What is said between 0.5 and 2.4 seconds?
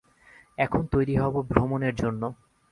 এখন তৈরি হব ভ্রমণের জন্যে।